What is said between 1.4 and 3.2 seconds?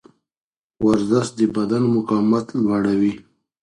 بدن مقاومت لوړوي.